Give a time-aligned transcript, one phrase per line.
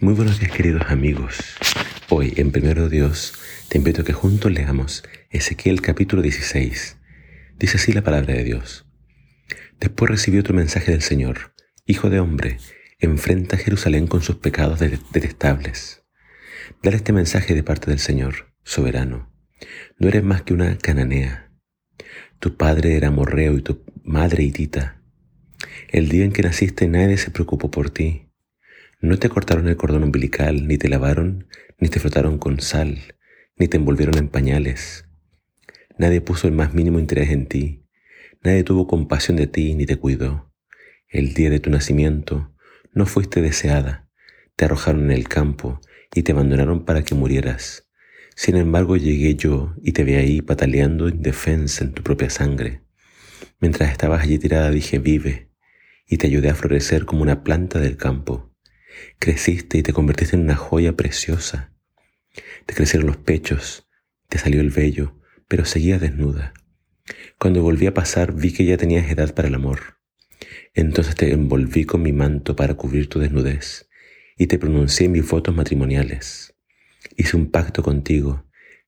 [0.00, 1.38] Muy buenos días queridos amigos.
[2.08, 3.32] Hoy en Primero Dios
[3.68, 6.96] te invito a que juntos leamos Ezequiel capítulo 16.
[7.60, 8.86] Dice así la palabra de Dios.
[9.78, 11.54] Después recibió otro mensaje del Señor.
[11.86, 12.58] Hijo de hombre,
[12.98, 16.02] enfrenta a Jerusalén con sus pecados detestables.
[16.82, 19.32] Dale este mensaje de parte del Señor, soberano.
[19.98, 21.52] No eres más que una cananea.
[22.40, 25.00] Tu padre era morreo y tu madre hitita.
[25.88, 28.24] El día en que naciste nadie se preocupó por ti
[29.04, 31.46] no te cortaron el cordón umbilical, ni te lavaron,
[31.78, 32.98] ni te frotaron con sal,
[33.58, 35.04] ni te envolvieron en pañales.
[35.98, 37.84] Nadie puso el más mínimo interés en ti,
[38.42, 40.50] nadie tuvo compasión de ti, ni te cuidó.
[41.06, 42.54] El día de tu nacimiento
[42.94, 44.08] no fuiste deseada,
[44.56, 45.82] te arrojaron en el campo
[46.14, 47.90] y te abandonaron para que murieras.
[48.34, 52.80] Sin embargo llegué yo y te vi ahí pataleando indefensa en tu propia sangre.
[53.60, 55.50] Mientras estabas allí tirada dije vive,
[56.08, 58.53] y te ayudé a florecer como una planta del campo.
[59.18, 61.72] Creciste y te convertiste en una joya preciosa.
[62.66, 63.88] Te crecieron los pechos,
[64.28, 66.54] te salió el vello, pero seguías desnuda.
[67.38, 69.98] Cuando volví a pasar vi que ya tenías edad para el amor.
[70.74, 73.88] Entonces te envolví con mi manto para cubrir tu desnudez
[74.36, 76.54] y te pronuncié mis votos matrimoniales.
[77.16, 78.44] Hice un pacto contigo,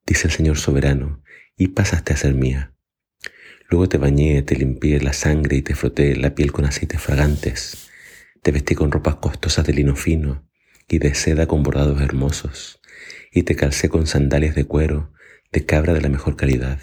[0.07, 1.23] dice el Señor soberano,
[1.57, 2.75] y pasaste a ser mía.
[3.69, 7.91] Luego te bañé, te limpié la sangre y te froté la piel con aceites fragantes.
[8.47, 10.49] Te vestí con ropas costosas de lino fino
[10.87, 12.81] y de seda con bordados hermosos,
[13.33, 15.13] y te calcé con sandalias de cuero,
[15.51, 16.79] de cabra de la mejor calidad.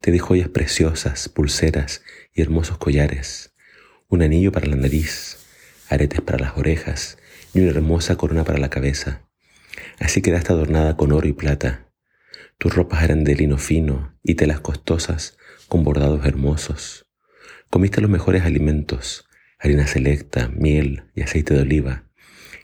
[0.00, 3.56] Te di joyas preciosas, pulseras y hermosos collares,
[4.06, 5.38] un anillo para la nariz,
[5.88, 7.18] aretes para las orejas
[7.52, 9.28] y una hermosa corona para la cabeza.
[9.98, 11.88] Así quedaste adornada con oro y plata.
[12.58, 17.08] Tus ropas eran de lino fino y telas costosas con bordados hermosos.
[17.68, 19.26] Comiste los mejores alimentos,
[19.62, 22.04] harina selecta, miel y aceite de oliva,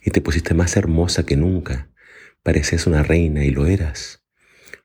[0.05, 1.91] y te pusiste más hermosa que nunca.
[2.43, 4.25] Parecías una reina y lo eras.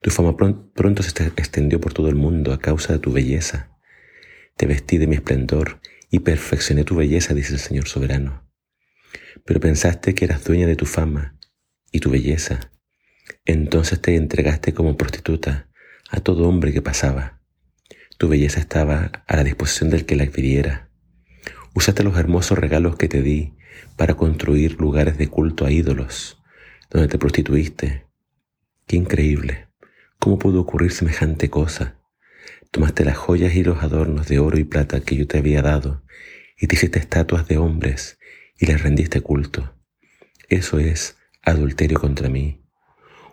[0.02, 3.72] Tu fama pronto se extendió por todo el mundo a causa de tu belleza.
[4.58, 5.80] Te vestí de mi esplendor
[6.12, 8.48] y perfeccioné tu belleza, dice el Señor soberano.
[9.46, 11.40] Pero pensaste que eras dueña de tu fama
[11.92, 12.72] y tu belleza.
[13.46, 15.70] Entonces te entregaste como prostituta
[16.12, 17.42] a todo hombre que pasaba.
[18.20, 20.93] Tu belleza estaba a la disposición del que la pidiera.
[21.76, 23.54] Usaste los hermosos regalos que te di
[23.98, 26.38] para construir lugares de culto a ídolos,
[26.92, 28.06] donde te prostituiste.
[28.86, 29.70] Qué increíble.
[30.20, 32.00] ¿Cómo pudo ocurrir semejante cosa?
[32.70, 36.04] Tomaste las joyas y los adornos de oro y plata que yo te había dado
[36.60, 38.20] y te hiciste estatuas de hombres
[38.60, 39.76] y les rendiste culto.
[40.50, 42.64] Eso es adulterio contra mí.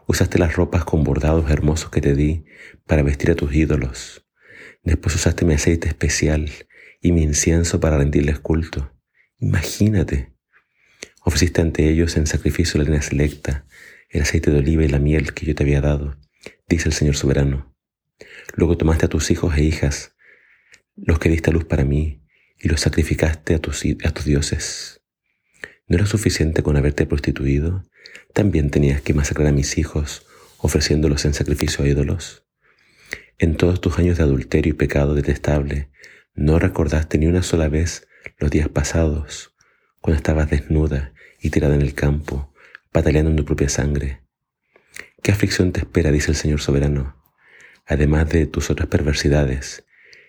[0.07, 2.47] Usaste las ropas con bordados hermosos que te di
[2.87, 4.27] para vestir a tus ídolos.
[4.83, 6.51] Después usaste mi aceite especial
[7.00, 8.93] y mi incienso para rendirles culto.
[9.38, 10.33] Imagínate.
[11.22, 13.66] Ofreciste ante ellos en sacrificio la línea selecta,
[14.09, 16.19] el aceite de oliva y la miel que yo te había dado,
[16.69, 17.75] dice el Señor soberano.
[18.55, 20.15] Luego tomaste a tus hijos e hijas,
[20.97, 22.22] los que diste a luz para mí,
[22.59, 25.03] y los sacrificaste tus, a tus dioses.
[25.87, 27.84] ¿No era suficiente con haberte prostituido?
[28.34, 30.27] También tenías que masacrar a mis hijos,
[30.59, 32.47] ofreciéndolos en sacrificio a ídolos.
[33.39, 35.91] En todos tus años de adulterio y pecado detestable,
[36.35, 38.07] no recordaste ni una sola vez
[38.39, 39.55] los días pasados,
[40.01, 42.53] cuando estabas desnuda y tirada en el campo,
[42.93, 44.21] bataleando en tu propia sangre.
[45.23, 46.11] ¿Qué aflicción te espera?
[46.11, 47.17] dice el Señor soberano.
[47.87, 49.85] Además de tus otras perversidades,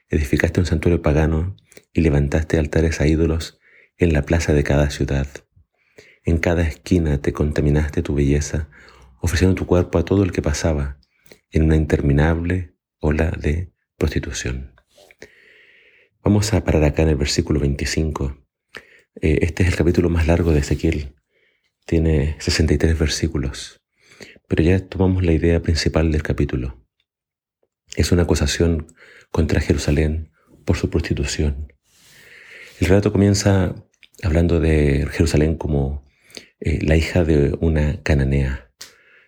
[0.10, 1.56] edificaste un santuario pagano
[1.94, 3.60] y levantaste altares a ídolos
[3.98, 5.28] en la plaza de cada ciudad.
[6.24, 8.70] En cada esquina te contaminaste tu belleza,
[9.20, 10.98] ofreciendo tu cuerpo a todo el que pasaba
[11.52, 14.81] en una interminable ola de prostitución.
[16.24, 18.38] Vamos a parar acá en el versículo 25.
[19.22, 21.16] Eh, este es el capítulo más largo de Ezequiel.
[21.88, 23.82] Tiene 63 versículos.
[24.48, 26.86] Pero ya tomamos la idea principal del capítulo.
[27.96, 28.94] Es una acusación
[29.32, 30.32] contra Jerusalén
[30.64, 31.74] por su prostitución.
[32.80, 33.74] El relato comienza
[34.22, 36.06] hablando de Jerusalén como
[36.60, 38.72] eh, la hija de una cananea,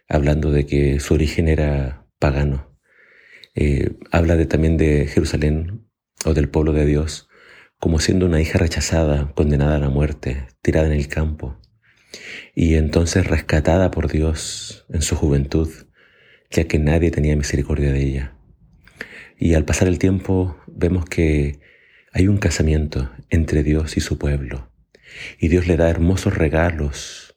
[0.08, 2.78] hablando de que su origen era pagano.
[3.56, 5.88] Eh, habla de, también de Jerusalén
[6.26, 7.28] o del pueblo de Dios
[7.84, 11.60] como siendo una hija rechazada, condenada a la muerte, tirada en el campo,
[12.56, 15.70] y entonces rescatada por Dios en su juventud,
[16.50, 18.38] ya que nadie tenía misericordia de ella.
[19.38, 21.60] Y al pasar el tiempo vemos que
[22.14, 24.72] hay un casamiento entre Dios y su pueblo,
[25.38, 27.36] y Dios le da hermosos regalos,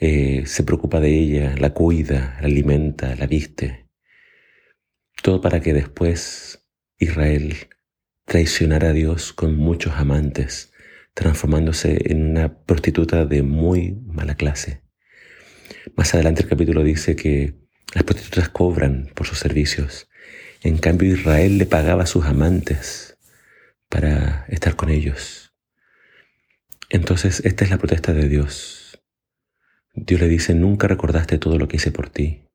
[0.00, 3.90] eh, se preocupa de ella, la cuida, la alimenta, la viste,
[5.22, 6.66] todo para que después
[6.96, 7.68] Israel
[8.24, 10.72] traicionar a Dios con muchos amantes,
[11.14, 14.82] transformándose en una prostituta de muy mala clase.
[15.96, 17.54] Más adelante el capítulo dice que
[17.94, 20.08] las prostitutas cobran por sus servicios.
[20.62, 23.18] En cambio Israel le pagaba a sus amantes
[23.88, 25.52] para estar con ellos.
[26.88, 29.00] Entonces esta es la protesta de Dios.
[29.92, 32.48] Dios le dice, nunca recordaste todo lo que hice por ti.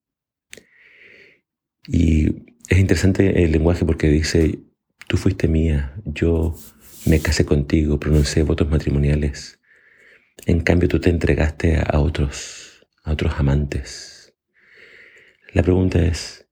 [1.88, 4.60] Y es interesante el lenguaje porque dice,
[5.10, 6.56] tú fuiste mía, yo
[7.08, 9.60] me casé contigo, pronuncié votos matrimoniales.
[10.46, 14.36] En cambio tú te entregaste a otros, a otros amantes.
[15.52, 16.48] La pregunta es,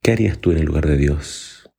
[0.00, 1.70] ¿qué harías tú en el lugar de Dios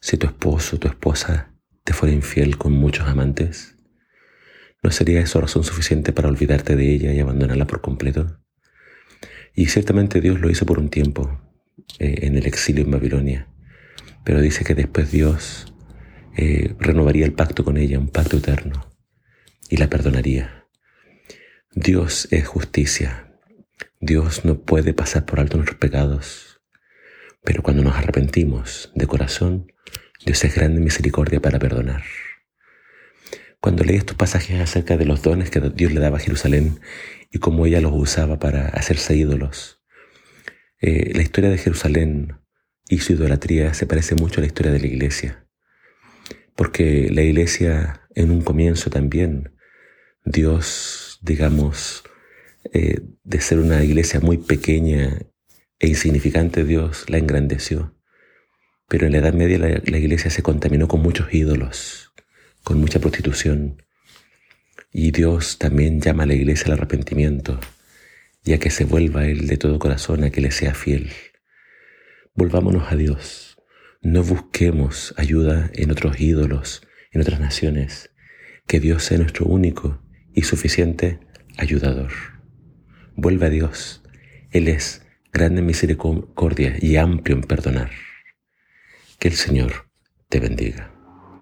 [0.00, 1.52] si tu esposo o tu esposa
[1.82, 3.76] te fuera infiel con muchos amantes?
[4.80, 8.38] ¿No sería eso razón suficiente para olvidarte de ella y abandonarla por completo?
[9.56, 11.40] Y ciertamente Dios lo hizo por un tiempo,
[11.98, 13.48] eh, en el exilio en Babilonia,
[14.24, 15.72] pero dice que después Dios
[16.36, 18.90] eh, renovaría el pacto con ella, un pacto eterno,
[19.68, 20.66] y la perdonaría.
[21.72, 23.32] Dios es justicia.
[24.00, 26.60] Dios no puede pasar por alto nuestros pecados,
[27.42, 29.72] pero cuando nos arrepentimos de corazón,
[30.24, 32.02] Dios es grande en misericordia para perdonar.
[33.60, 36.80] Cuando leí estos pasajes acerca de los dones que Dios le daba a Jerusalén
[37.30, 39.82] y cómo ella los usaba para hacerse ídolos,
[40.80, 42.43] eh, la historia de Jerusalén
[42.88, 45.46] y su idolatría se parece mucho a la historia de la iglesia,
[46.54, 49.54] porque la iglesia en un comienzo también,
[50.24, 52.04] Dios, digamos,
[52.72, 55.18] eh, de ser una iglesia muy pequeña
[55.78, 57.94] e insignificante, Dios la engrandeció.
[58.88, 62.12] Pero en la Edad Media la, la iglesia se contaminó con muchos ídolos,
[62.62, 63.82] con mucha prostitución.
[64.92, 67.58] Y Dios también llama a la iglesia al arrepentimiento
[68.44, 71.10] y a que se vuelva Él de todo corazón, a que le sea fiel.
[72.36, 73.56] Volvámonos a Dios.
[74.02, 76.82] No busquemos ayuda en otros ídolos,
[77.12, 78.10] en otras naciones.
[78.66, 80.02] Que Dios sea nuestro único
[80.34, 81.20] y suficiente
[81.58, 82.10] ayudador.
[83.14, 84.02] Vuelve a Dios.
[84.50, 87.90] Él es grande en misericordia y amplio en perdonar.
[89.20, 89.88] Que el Señor
[90.28, 90.93] te bendiga.